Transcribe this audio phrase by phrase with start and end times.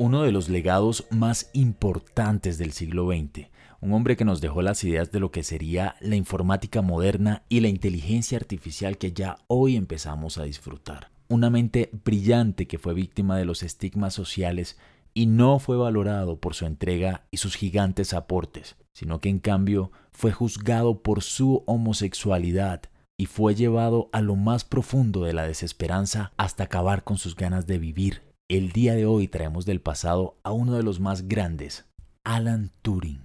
[0.00, 3.48] uno de los legados más importantes del siglo XX,
[3.82, 7.60] un hombre que nos dejó las ideas de lo que sería la informática moderna y
[7.60, 11.10] la inteligencia artificial que ya hoy empezamos a disfrutar.
[11.28, 14.78] Una mente brillante que fue víctima de los estigmas sociales
[15.12, 19.92] y no fue valorado por su entrega y sus gigantes aportes, sino que en cambio
[20.12, 22.84] fue juzgado por su homosexualidad
[23.18, 27.66] y fue llevado a lo más profundo de la desesperanza hasta acabar con sus ganas
[27.66, 28.29] de vivir.
[28.50, 31.86] El día de hoy traemos del pasado a uno de los más grandes,
[32.24, 33.20] Alan Turing.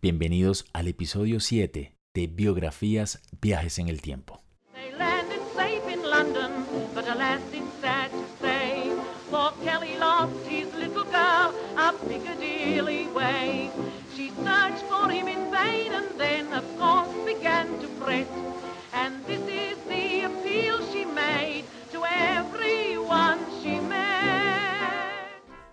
[0.00, 4.44] Bienvenidos al episodio 7 de Biografías Viajes en el Tiempo.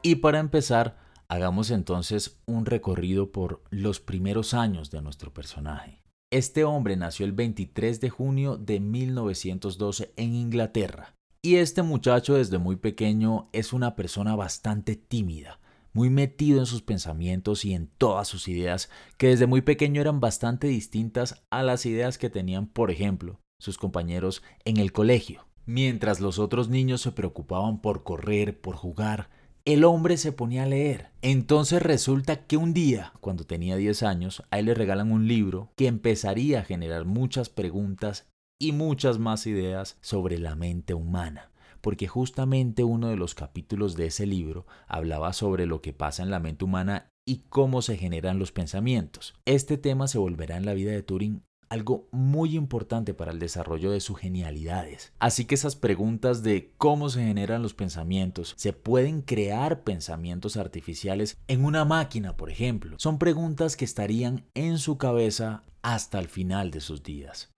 [0.07, 0.95] Y para empezar,
[1.27, 6.01] hagamos entonces un recorrido por los primeros años de nuestro personaje.
[6.31, 11.13] Este hombre nació el 23 de junio de 1912 en Inglaterra.
[11.41, 15.59] Y este muchacho desde muy pequeño es una persona bastante tímida,
[15.91, 20.21] muy metido en sus pensamientos y en todas sus ideas, que desde muy pequeño eran
[20.21, 25.47] bastante distintas a las ideas que tenían, por ejemplo, sus compañeros en el colegio.
[25.65, 29.35] Mientras los otros niños se preocupaban por correr, por jugar,
[29.67, 31.09] el hombre se ponía a leer.
[31.21, 35.73] Entonces resulta que un día, cuando tenía 10 años, a él le regalan un libro
[35.75, 42.07] que empezaría a generar muchas preguntas y muchas más ideas sobre la mente humana porque
[42.07, 46.39] justamente uno de los capítulos de ese libro hablaba sobre lo que pasa en la
[46.39, 49.35] mente humana y cómo se generan los pensamientos.
[49.45, 53.91] Este tema se volverá en la vida de Turing algo muy importante para el desarrollo
[53.91, 55.13] de sus genialidades.
[55.19, 61.37] Así que esas preguntas de cómo se generan los pensamientos, se pueden crear pensamientos artificiales
[61.47, 66.71] en una máquina, por ejemplo, son preguntas que estarían en su cabeza hasta el final
[66.71, 67.49] de sus días.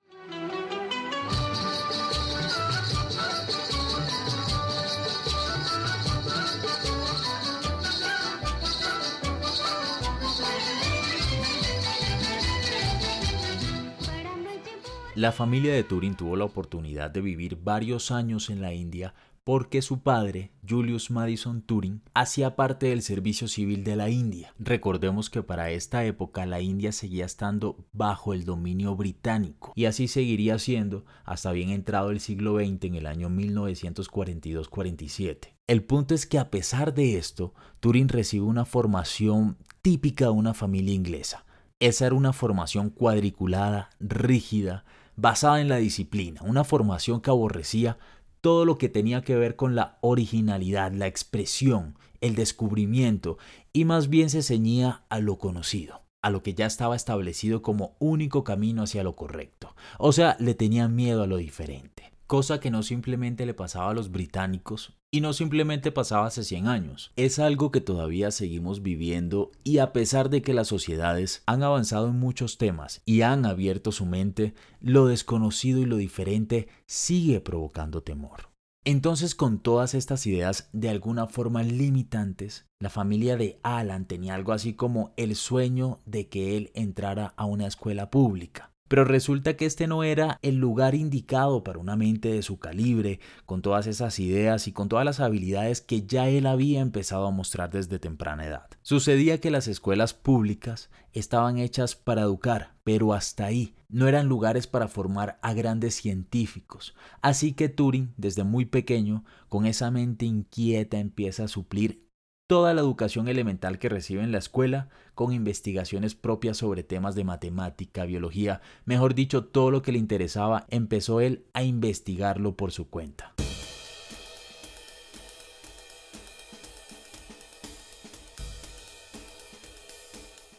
[15.19, 19.13] La familia de Turing tuvo la oportunidad de vivir varios años en la India
[19.43, 24.53] porque su padre, Julius Madison Turing, hacía parte del servicio civil de la India.
[24.59, 30.07] Recordemos que para esta época la India seguía estando bajo el dominio británico y así
[30.07, 35.49] seguiría siendo hasta bien entrado el siglo XX en el año 1942-47.
[35.67, 40.53] El punto es que a pesar de esto, Turing recibe una formación típica de una
[40.53, 41.43] familia inglesa.
[41.81, 44.85] Esa era una formación cuadriculada, rígida,
[45.19, 47.97] basada en la disciplina, una formación que aborrecía
[48.41, 53.37] todo lo que tenía que ver con la originalidad, la expresión, el descubrimiento,
[53.73, 57.95] y más bien se ceñía a lo conocido, a lo que ya estaba establecido como
[57.99, 59.75] único camino hacia lo correcto.
[59.97, 63.93] O sea, le tenía miedo a lo diferente cosa que no simplemente le pasaba a
[63.95, 67.11] los británicos y no simplemente pasaba hace 100 años.
[67.15, 72.07] Es algo que todavía seguimos viviendo y a pesar de que las sociedades han avanzado
[72.07, 78.03] en muchos temas y han abierto su mente, lo desconocido y lo diferente sigue provocando
[78.03, 78.51] temor.
[78.85, 84.53] Entonces con todas estas ideas de alguna forma limitantes, la familia de Alan tenía algo
[84.53, 88.71] así como el sueño de que él entrara a una escuela pública.
[88.89, 93.21] Pero resulta que este no era el lugar indicado para una mente de su calibre,
[93.45, 97.31] con todas esas ideas y con todas las habilidades que ya él había empezado a
[97.31, 98.67] mostrar desde temprana edad.
[98.81, 104.67] Sucedía que las escuelas públicas estaban hechas para educar, pero hasta ahí no eran lugares
[104.67, 106.95] para formar a grandes científicos.
[107.21, 112.08] Así que Turing, desde muy pequeño, con esa mente inquieta, empieza a suplir
[112.49, 117.23] toda la educación elemental que recibe en la escuela, con investigaciones propias sobre temas de
[117.23, 122.89] matemática, biología, mejor dicho, todo lo que le interesaba, empezó él a investigarlo por su
[122.89, 123.35] cuenta.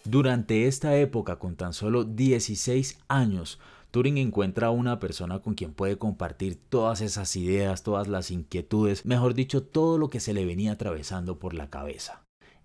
[0.04, 3.58] Durante esta época, con tan solo 16 años,
[3.90, 9.04] Turing encuentra a una persona con quien puede compartir todas esas ideas, todas las inquietudes,
[9.04, 12.22] mejor dicho, todo lo que se le venía atravesando por la cabeza.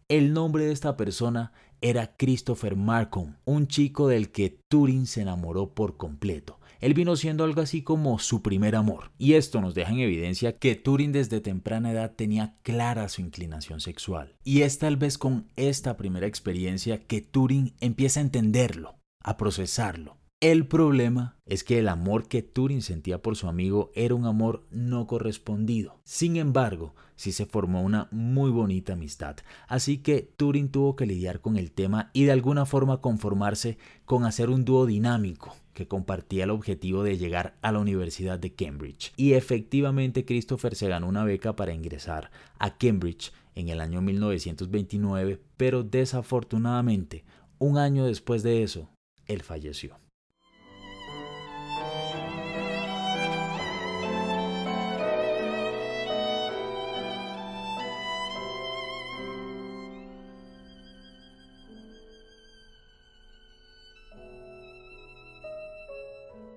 [0.07, 1.51] El nombre de esta persona
[1.81, 6.59] era Christopher Markham, un chico del que Turing se enamoró por completo.
[6.79, 9.11] Él vino siendo algo así como su primer amor.
[9.17, 13.79] Y esto nos deja en evidencia que Turing desde temprana edad tenía clara su inclinación
[13.79, 14.35] sexual.
[14.43, 20.17] Y es tal vez con esta primera experiencia que Turing empieza a entenderlo, a procesarlo
[20.41, 24.67] El problema es que el amor que Turing sentía por su amigo era un amor
[24.69, 26.01] no correspondido.
[26.03, 29.37] Sin embargo, sí se formó una muy bonita amistad,
[29.69, 34.25] así que Turing tuvo que lidiar con el tema y de alguna forma conformarse con
[34.25, 39.13] hacer un dúo dinámico que compartía el objetivo de llegar a la Universidad de Cambridge.
[39.15, 42.29] Y efectivamente Christopher se ganó una beca para ingresar
[42.59, 47.23] a Cambridge en el año 1929, pero desafortunadamente,
[47.57, 48.89] un año después de eso,
[49.27, 49.97] él falleció.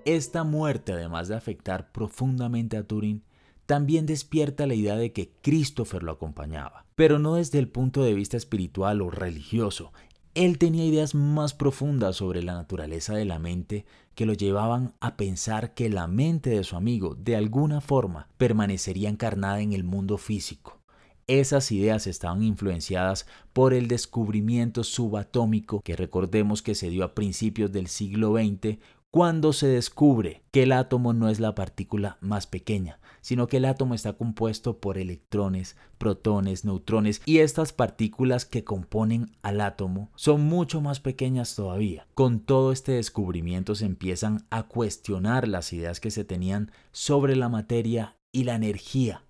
[0.08, 3.20] Esta muerte, además de afectar profundamente a Turing,
[3.66, 8.14] también despierta la idea de que Christopher lo acompañaba, pero no desde el punto de
[8.14, 9.92] vista espiritual o religioso.
[10.32, 13.84] Él tenía ideas más profundas sobre la naturaleza de la mente
[14.14, 19.10] que lo llevaban a pensar que la mente de su amigo, de alguna forma, permanecería
[19.10, 20.78] encarnada en el mundo físico.
[21.26, 27.70] Esas ideas estaban influenciadas por el descubrimiento subatómico que recordemos que se dio a principios
[27.70, 28.78] del siglo XX
[29.10, 33.64] cuando se descubre que el átomo no es la partícula más pequeña, sino que el
[33.64, 40.42] átomo está compuesto por electrones, protones, neutrones y estas partículas que componen al átomo son
[40.42, 42.06] mucho más pequeñas todavía.
[42.14, 47.48] Con todo este descubrimiento se empiezan a cuestionar las ideas que se tenían sobre la
[47.48, 49.24] materia y la energía.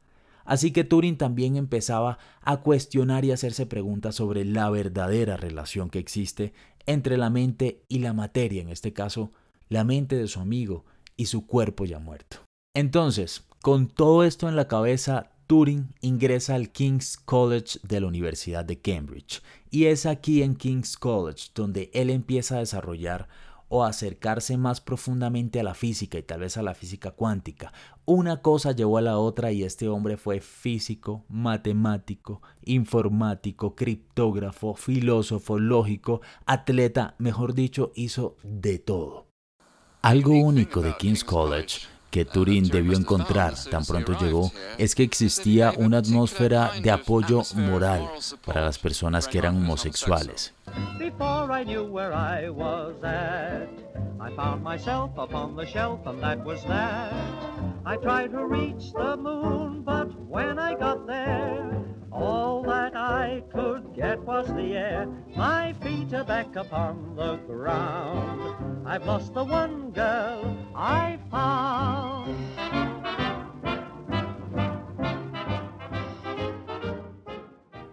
[0.44, 5.98] Así que Turing también empezaba a cuestionar y hacerse preguntas sobre la verdadera relación que
[5.98, 6.52] existe
[6.86, 9.30] entre la mente y la materia, en este caso
[9.68, 10.84] la mente de su amigo
[11.16, 12.38] y su cuerpo ya muerto.
[12.74, 18.64] Entonces, con todo esto en la cabeza, Turing ingresa al King's College de la Universidad
[18.64, 23.28] de Cambridge y es aquí en King's College donde él empieza a desarrollar
[23.68, 27.72] o acercarse más profundamente a la física y tal vez a la física cuántica.
[28.04, 35.58] Una cosa llevó a la otra y este hombre fue físico, matemático, informático, criptógrafo, filósofo,
[35.58, 39.27] lógico, atleta, mejor dicho, hizo de todo.
[40.02, 41.80] Algo único de King's College
[42.10, 48.08] que Turing debió encontrar tan pronto llegó es que existía una atmósfera de apoyo moral
[48.44, 50.54] para las personas que eran homosexuales.
[62.10, 65.08] All that I could get was the air.
[65.36, 68.86] My feet are back upon the ground.
[68.86, 72.36] I've lost the one girl I found.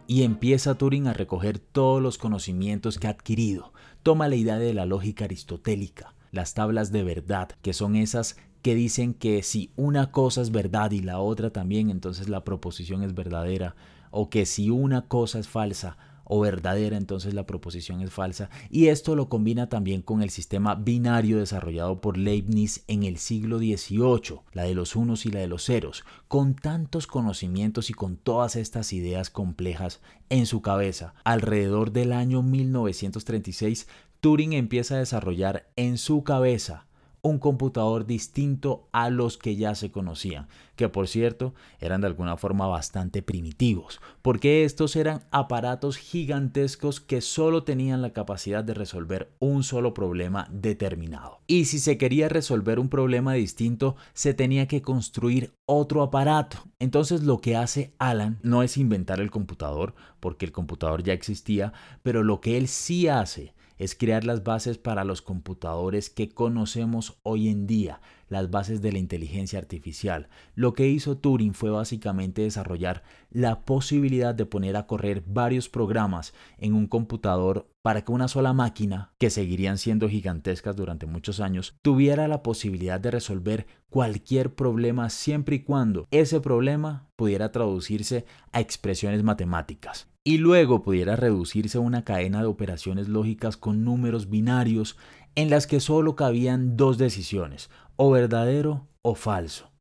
[0.08, 3.74] Y empieza Turing a recoger todos los conocimientos que ha adquirido.
[4.04, 8.76] Toma la idea de la lógica aristotélica, las tablas de verdad, que son esas que
[8.76, 13.14] dicen que si una cosa es verdad y la otra también, entonces la proposición es
[13.14, 13.76] verdadera,
[14.16, 18.50] o que si una cosa es falsa o verdadera, entonces la proposición es falsa.
[18.70, 23.60] Y esto lo combina también con el sistema binario desarrollado por Leibniz en el siglo
[23.60, 26.04] XVIII, la de los unos y la de los ceros.
[26.28, 32.42] Con tantos conocimientos y con todas estas ideas complejas en su cabeza, alrededor del año
[32.42, 33.88] 1936,
[34.20, 36.85] Turing empieza a desarrollar en su cabeza
[37.26, 42.38] un computador distinto a los que ya se conocían, que por cierto eran de alguna
[42.38, 49.32] forma bastante primitivos, porque estos eran aparatos gigantescos que solo tenían la capacidad de resolver
[49.40, 51.40] un solo problema determinado.
[51.48, 56.58] Y si se quería resolver un problema distinto, se tenía que construir otro aparato.
[56.78, 61.74] Entonces lo que hace Alan no es inventar el computador, porque el computador ya existía,
[62.04, 67.18] pero lo que él sí hace es crear las bases para los computadores que conocemos
[67.24, 70.30] hoy en día, las bases de la inteligencia artificial.
[70.56, 76.34] Lo que hizo Turing fue básicamente desarrollar la posibilidad de poner a correr varios programas
[76.58, 81.76] en un computador para que una sola máquina, que seguirían siendo gigantescas durante muchos años,
[81.82, 88.60] tuviera la posibilidad de resolver cualquier problema siempre y cuando ese problema pudiera traducirse a
[88.60, 94.98] expresiones matemáticas y luego pudiera reducirse a una cadena de operaciones lógicas con números binarios
[95.36, 99.72] en las que solo cabían dos decisiones, o verdadero o falso.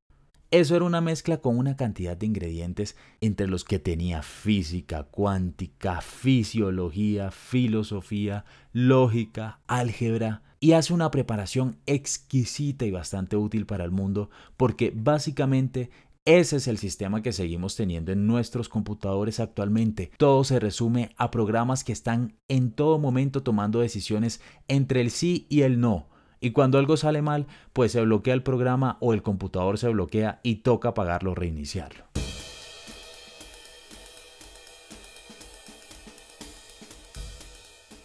[0.50, 6.02] Eso era una mezcla con una cantidad de ingredientes entre los que tenía física, cuántica,
[6.02, 14.30] fisiología, filosofía, lógica, álgebra, y hace una preparación exquisita y bastante útil para el mundo
[14.56, 15.90] porque básicamente
[16.26, 20.11] ese es el sistema que seguimos teniendo en nuestros computadores actualmente.
[20.16, 25.47] Todo se resume a programas que están en todo momento tomando decisiones entre el sí
[25.50, 26.09] y el no.
[26.40, 30.40] Y cuando algo sale mal, pues se bloquea el programa o el computador se bloquea
[30.43, 32.04] y toca apagarlo o reiniciarlo.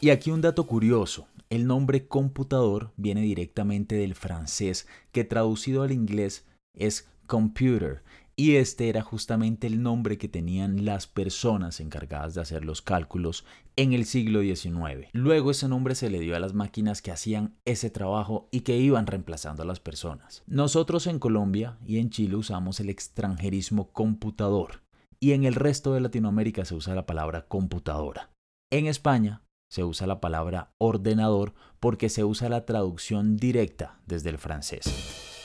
[0.01, 1.27] Y aquí un dato curioso.
[1.49, 8.03] El nombre computador viene directamente del francés, que traducido al inglés es computer,
[8.35, 13.45] y este era justamente el nombre que tenían las personas encargadas de hacer los cálculos
[13.75, 15.09] en el siglo XIX.
[15.13, 18.77] Luego ese nombre se le dio a las máquinas que hacían ese trabajo y que
[18.77, 20.43] iban reemplazando a las personas.
[20.47, 24.83] Nosotros en Colombia y en Chile usamos el extranjerismo computador
[25.19, 28.31] y en el resto de Latinoamérica se usa la palabra computadora.
[28.71, 34.37] En España se usa la palabra ordenador porque se usa la traducción directa desde el
[34.37, 35.38] francés.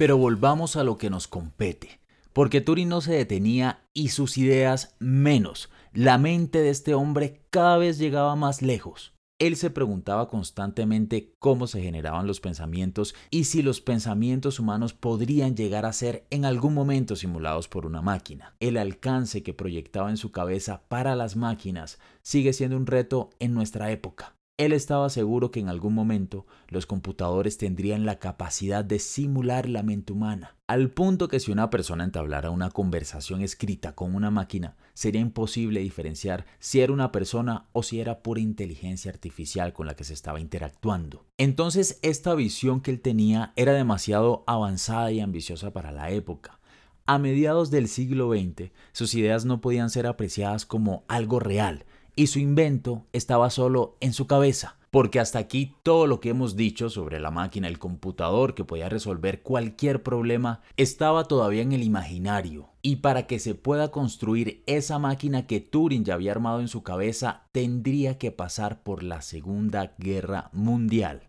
[0.00, 2.00] Pero volvamos a lo que nos compete,
[2.32, 5.68] porque Turing no se detenía y sus ideas menos.
[5.92, 9.12] La mente de este hombre cada vez llegaba más lejos.
[9.38, 15.54] Él se preguntaba constantemente cómo se generaban los pensamientos y si los pensamientos humanos podrían
[15.54, 18.54] llegar a ser en algún momento simulados por una máquina.
[18.58, 23.52] El alcance que proyectaba en su cabeza para las máquinas sigue siendo un reto en
[23.52, 24.39] nuestra época.
[24.60, 29.82] Él estaba seguro que en algún momento los computadores tendrían la capacidad de simular la
[29.82, 34.76] mente humana, al punto que si una persona entablara una conversación escrita con una máquina,
[34.92, 39.96] sería imposible diferenciar si era una persona o si era pura inteligencia artificial con la
[39.96, 41.24] que se estaba interactuando.
[41.38, 46.60] Entonces esta visión que él tenía era demasiado avanzada y ambiciosa para la época.
[47.06, 51.86] A mediados del siglo XX, sus ideas no podían ser apreciadas como algo real,
[52.20, 54.76] y su invento estaba solo en su cabeza.
[54.90, 58.90] Porque hasta aquí todo lo que hemos dicho sobre la máquina, el computador que podía
[58.90, 62.68] resolver cualquier problema, estaba todavía en el imaginario.
[62.82, 66.82] Y para que se pueda construir esa máquina que Turing ya había armado en su
[66.82, 71.22] cabeza, tendría que pasar por la Segunda Guerra Mundial.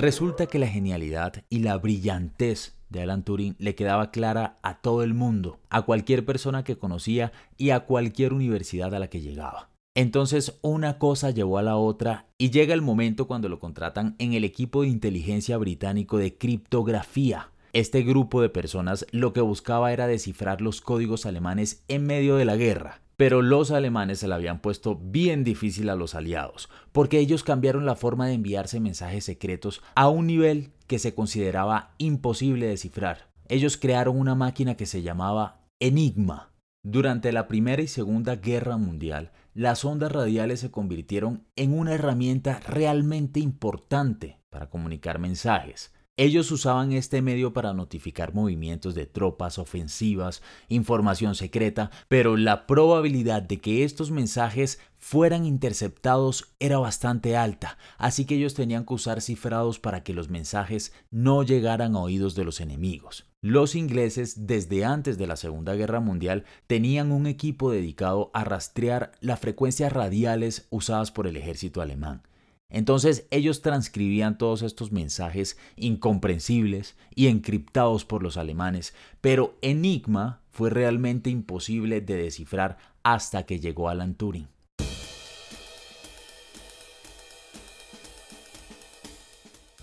[0.00, 5.02] Resulta que la genialidad y la brillantez de Alan Turing le quedaba clara a todo
[5.02, 9.68] el mundo, a cualquier persona que conocía y a cualquier universidad a la que llegaba.
[9.94, 14.32] Entonces una cosa llevó a la otra y llega el momento cuando lo contratan en
[14.32, 17.50] el equipo de inteligencia británico de criptografía.
[17.74, 22.46] Este grupo de personas lo que buscaba era descifrar los códigos alemanes en medio de
[22.46, 23.02] la guerra.
[23.20, 27.84] Pero los alemanes se la habían puesto bien difícil a los aliados, porque ellos cambiaron
[27.84, 33.28] la forma de enviarse mensajes secretos a un nivel que se consideraba imposible descifrar.
[33.46, 36.54] Ellos crearon una máquina que se llamaba Enigma.
[36.82, 42.58] Durante la Primera y Segunda Guerra Mundial, las ondas radiales se convirtieron en una herramienta
[42.60, 45.92] realmente importante para comunicar mensajes.
[46.20, 53.40] Ellos usaban este medio para notificar movimientos de tropas ofensivas, información secreta, pero la probabilidad
[53.40, 59.22] de que estos mensajes fueran interceptados era bastante alta, así que ellos tenían que usar
[59.22, 63.24] cifrados para que los mensajes no llegaran a oídos de los enemigos.
[63.40, 69.12] Los ingleses, desde antes de la Segunda Guerra Mundial, tenían un equipo dedicado a rastrear
[69.20, 72.24] las frecuencias radiales usadas por el ejército alemán.
[72.70, 80.70] Entonces ellos transcribían todos estos mensajes incomprensibles y encriptados por los alemanes, pero Enigma fue
[80.70, 84.48] realmente imposible de descifrar hasta que llegó Alan Turing.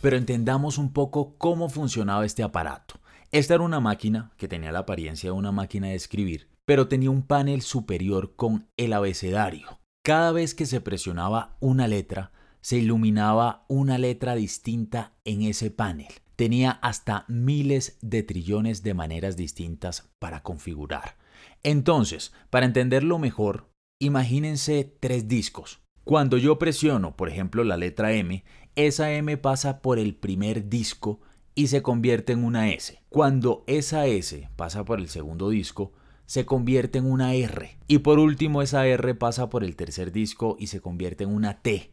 [0.02, 3.00] Pero entendamos un poco cómo funcionaba este aparato.
[3.32, 7.10] Esta era una máquina que tenía la apariencia de una máquina de escribir, pero tenía
[7.10, 9.80] un panel superior con el abecedario.
[10.04, 16.14] Cada vez que se presionaba una letra, se iluminaba una letra distinta en ese panel.
[16.36, 21.18] Tenía hasta miles de trillones de maneras distintas para configurar.
[21.64, 25.82] Entonces, para entenderlo mejor, imagínense tres discos.
[26.04, 28.44] Cuando yo presiono, por ejemplo, la letra M,
[28.76, 31.20] esa M pasa por el primer disco
[31.56, 33.02] y se convierte en una S.
[33.10, 35.92] Cuando esa S pasa por el segundo disco,
[36.28, 37.78] se convierte en una R.
[37.88, 41.62] Y por último, esa R pasa por el tercer disco y se convierte en una
[41.62, 41.90] T.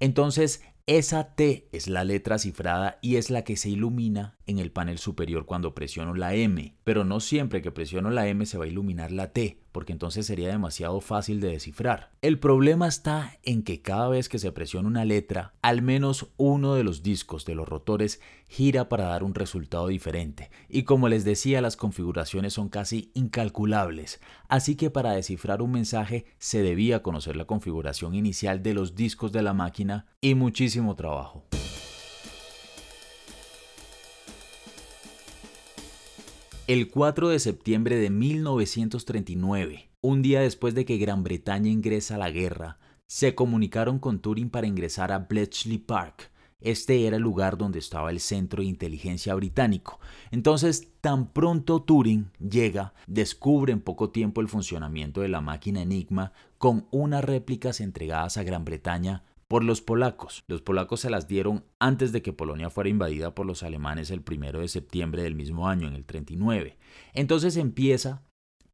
[0.00, 4.70] Entonces, esa T es la letra cifrada y es la que se ilumina en el
[4.70, 6.74] panel superior cuando presiono la M.
[6.84, 10.26] Pero no siempre que presiono la M se va a iluminar la T, porque entonces
[10.26, 12.10] sería demasiado fácil de descifrar.
[12.20, 16.74] El problema está en que cada vez que se presiona una letra, al menos uno
[16.74, 20.50] de los discos de los rotores gira para dar un resultado diferente.
[20.68, 26.26] Y como les decía, las configuraciones son casi incalculables, así que para descifrar un mensaje
[26.38, 31.44] se debía conocer la configuración inicial de los discos de la máquina y muchísimo trabajo.
[36.66, 42.18] El 4 de septiembre de 1939, un día después de que Gran Bretaña ingresa a
[42.18, 46.30] la guerra, se comunicaron con Turing para ingresar a Bletchley Park.
[46.58, 50.00] Este era el lugar donde estaba el centro de inteligencia británico.
[50.30, 56.32] Entonces, tan pronto Turing llega, descubre en poco tiempo el funcionamiento de la máquina Enigma
[56.56, 59.22] con unas réplicas entregadas a Gran Bretaña
[59.54, 60.42] por los polacos.
[60.48, 64.24] Los polacos se las dieron antes de que Polonia fuera invadida por los alemanes el
[64.28, 66.76] 1 de septiembre del mismo año, en el 39.
[67.12, 68.24] Entonces empieza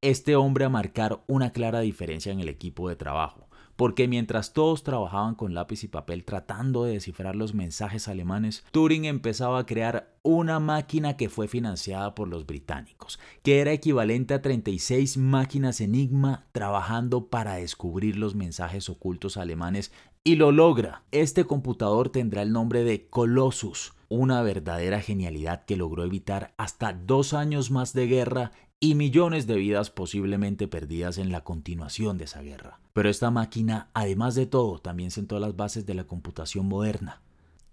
[0.00, 4.82] este hombre a marcar una clara diferencia en el equipo de trabajo, porque mientras todos
[4.82, 10.14] trabajaban con lápiz y papel tratando de descifrar los mensajes alemanes, Turing empezaba a crear
[10.22, 16.46] una máquina que fue financiada por los británicos, que era equivalente a 36 máquinas Enigma
[16.52, 19.92] trabajando para descubrir los mensajes ocultos alemanes
[20.24, 21.04] y lo logra.
[21.10, 27.32] Este computador tendrá el nombre de Colossus, una verdadera genialidad que logró evitar hasta dos
[27.32, 32.40] años más de guerra y millones de vidas posiblemente perdidas en la continuación de esa
[32.40, 32.80] guerra.
[32.94, 37.20] Pero esta máquina, además de todo, también sentó las bases de la computación moderna.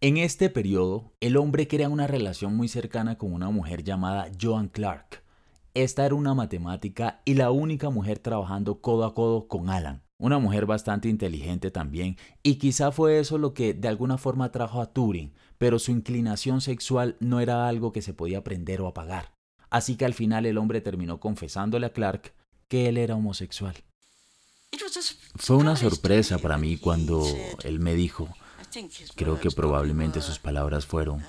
[0.01, 4.67] En este periodo, el hombre crea una relación muy cercana con una mujer llamada Joan
[4.67, 5.23] Clark.
[5.73, 10.39] Esta era una matemática y la única mujer trabajando codo a codo con Alan, una
[10.39, 14.91] mujer bastante inteligente también, y quizá fue eso lo que de alguna forma trajo a
[14.91, 19.36] Turing, pero su inclinación sexual no era algo que se podía aprender o apagar.
[19.69, 22.33] Así que al final el hombre terminó confesándole a Clark
[22.67, 23.75] que él era homosexual.
[25.35, 27.25] Fue una sorpresa para mí cuando
[27.63, 28.29] él me dijo,
[29.15, 31.23] creo que probablemente sus palabras fueron,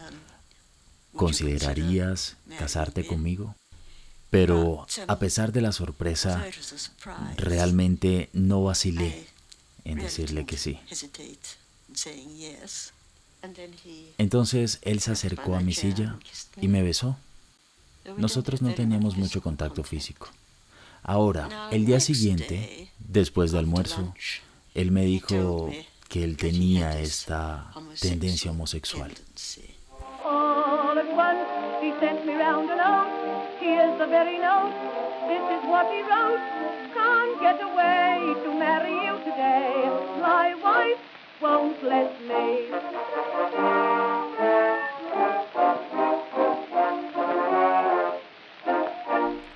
[1.15, 3.55] ¿considerarías casarte conmigo?
[4.31, 6.45] Pero a pesar de la sorpresa,
[7.37, 9.27] realmente no vacilé
[9.85, 10.79] en decirle que sí.
[14.19, 16.19] Entonces él se acercó a mi silla
[16.61, 17.17] y me besó.
[18.17, 20.29] Nosotros no teníamos mucho contacto físico.
[21.03, 24.15] Ahora, el día siguiente, después del almuerzo,
[24.75, 25.71] él me dijo
[26.09, 29.13] que él tenía esta tendencia homosexual.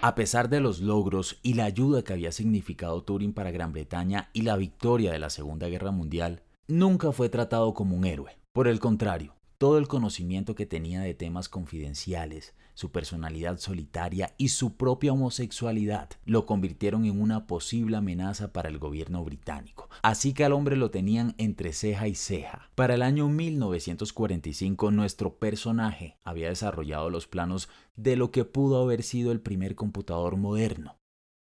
[0.04, 4.30] A pesar de los logros y la ayuda que había significado Turing para Gran Bretaña
[4.32, 8.36] y la victoria de la Segunda Guerra Mundial, nunca fue tratado como un héroe.
[8.52, 14.48] Por el contrario, todo el conocimiento que tenía de temas confidenciales, su personalidad solitaria y
[14.48, 19.88] su propia homosexualidad lo convirtieron en una posible amenaza para el gobierno británico.
[20.02, 22.70] Así que al hombre lo tenían entre ceja y ceja.
[22.74, 29.04] Para el año 1945 nuestro personaje había desarrollado los planos de lo que pudo haber
[29.04, 30.96] sido el primer computador moderno.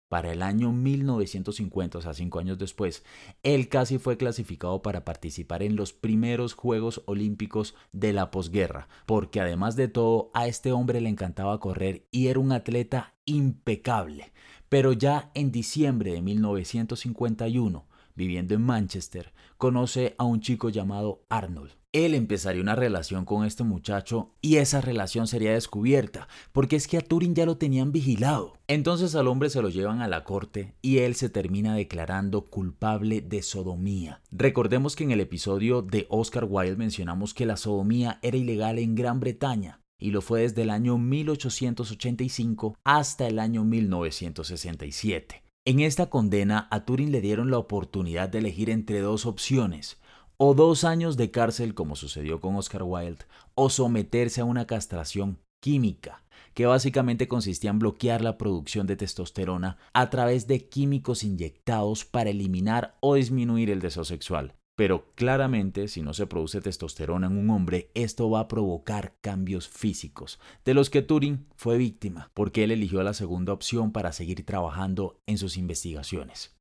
[0.09, 3.05] Para el año 1950, o sea, cinco años después,
[3.43, 9.41] él casi fue clasificado para participar en los primeros Juegos Olímpicos de la posguerra, porque
[9.41, 14.33] además de todo, a este hombre le encantaba correr y era un atleta impecable.
[14.71, 21.78] Pero ya en diciembre de 1951, viviendo en Manchester, conoce a un chico llamado Arnold
[21.93, 26.99] él empezaría una relación con este muchacho y esa relación sería descubierta, porque es que
[26.99, 28.59] a Turing ya lo tenían vigilado.
[28.67, 33.23] Entonces al hombre se lo llevan a la corte y él se termina declarando culpable
[33.23, 34.21] de sodomía.
[34.31, 38.95] Recordemos que en el episodio de Oscar Wilde mencionamos que la sodomía era ilegal en
[38.95, 45.43] Gran Bretaña y lo fue desde el año 1885 hasta el año 1967.
[45.65, 49.99] En esta condena a Turing le dieron la oportunidad de elegir entre dos opciones,
[50.39, 53.25] o dos años de cárcel como sucedió con Oscar Wilde,
[53.55, 56.23] o someterse a una castración química,
[56.55, 62.31] que básicamente consistía en bloquear la producción de testosterona a través de químicos inyectados para
[62.31, 64.55] eliminar o disminuir el deseo sexual.
[64.77, 69.69] Pero claramente, si no se produce testosterona en un hombre, esto va a provocar cambios
[69.69, 74.47] físicos, de los que Turing fue víctima, porque él eligió la segunda opción para seguir
[74.47, 76.58] trabajando en sus investigaciones.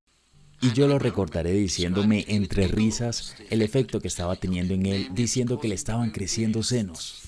[0.61, 5.59] Y yo lo recordaré diciéndome entre risas el efecto que estaba teniendo en él, diciendo
[5.59, 7.23] que le estaban creciendo senos.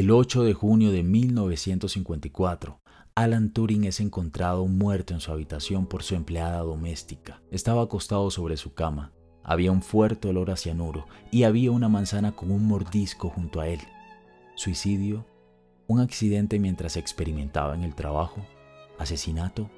[0.00, 2.80] El 8 de junio de 1954,
[3.14, 7.42] Alan Turing es encontrado muerto en su habitación por su empleada doméstica.
[7.50, 9.12] Estaba acostado sobre su cama.
[9.42, 13.68] Había un fuerte olor a cianuro y había una manzana con un mordisco junto a
[13.68, 13.80] él.
[14.54, 15.26] Suicidio,
[15.86, 18.40] un accidente mientras experimentaba en el trabajo,
[18.98, 19.68] asesinato.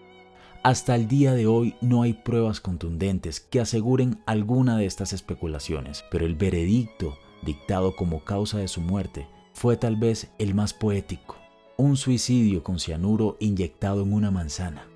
[0.62, 6.04] Hasta el día de hoy no hay pruebas contundentes que aseguren alguna de estas especulaciones,
[6.12, 9.26] pero el veredicto dictado como causa de su muerte
[9.62, 11.36] fue tal vez el más poético,
[11.76, 14.88] un suicidio con cianuro inyectado en una manzana.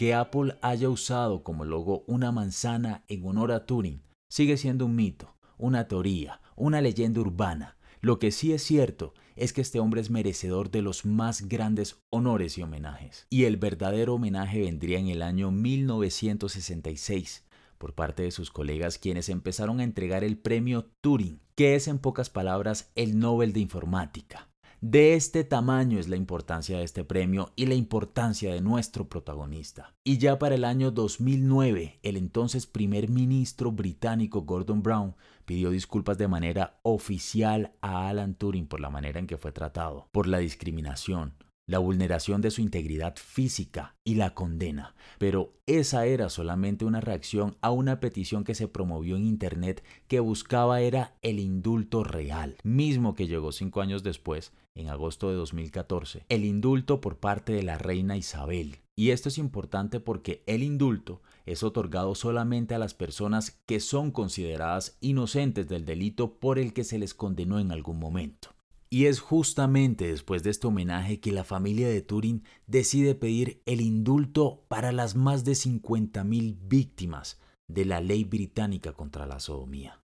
[0.00, 4.96] Que Apple haya usado como logo una manzana en honor a Turing sigue siendo un
[4.96, 7.76] mito, una teoría, una leyenda urbana.
[8.00, 12.00] Lo que sí es cierto es que este hombre es merecedor de los más grandes
[12.08, 13.26] honores y homenajes.
[13.28, 17.44] Y el verdadero homenaje vendría en el año 1966
[17.76, 21.98] por parte de sus colegas quienes empezaron a entregar el premio Turing, que es en
[21.98, 24.49] pocas palabras el Nobel de Informática.
[24.82, 29.94] De este tamaño es la importancia de este premio y la importancia de nuestro protagonista.
[30.04, 36.16] Y ya para el año 2009, el entonces primer ministro británico Gordon Brown pidió disculpas
[36.16, 40.38] de manera oficial a Alan Turing por la manera en que fue tratado, por la
[40.38, 41.34] discriminación,
[41.70, 44.96] la vulneración de su integridad física y la condena.
[45.18, 50.18] Pero esa era solamente una reacción a una petición que se promovió en Internet que
[50.18, 56.24] buscaba era el indulto real, mismo que llegó cinco años después, en agosto de 2014,
[56.28, 58.78] el indulto por parte de la reina Isabel.
[58.96, 64.10] Y esto es importante porque el indulto es otorgado solamente a las personas que son
[64.10, 68.50] consideradas inocentes del delito por el que se les condenó en algún momento.
[68.92, 73.80] Y es justamente después de este homenaje que la familia de Turing decide pedir el
[73.80, 80.02] indulto para las más de 50.000 víctimas de la ley británica contra la sodomía.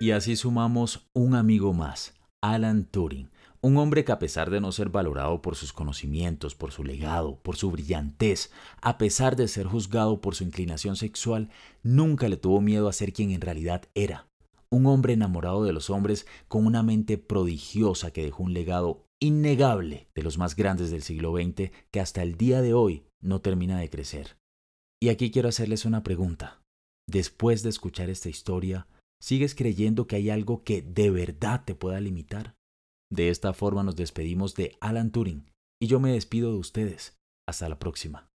[0.00, 3.30] Y así sumamos un amigo más, Alan Turing,
[3.62, 7.38] un hombre que a pesar de no ser valorado por sus conocimientos, por su legado,
[7.42, 11.50] por su brillantez, a pesar de ser juzgado por su inclinación sexual,
[11.82, 14.26] nunca le tuvo miedo a ser quien en realidad era.
[14.70, 20.08] Un hombre enamorado de los hombres con una mente prodigiosa que dejó un legado innegable
[20.14, 23.78] de los más grandes del siglo XX que hasta el día de hoy no termina
[23.78, 24.38] de crecer.
[25.02, 26.62] Y aquí quiero hacerles una pregunta.
[27.06, 28.86] Después de escuchar esta historia,
[29.20, 32.54] ¿sigues creyendo que hay algo que de verdad te pueda limitar?
[33.12, 35.50] De esta forma nos despedimos de Alan Turing
[35.82, 37.18] y yo me despido de ustedes.
[37.48, 38.30] Hasta la próxima.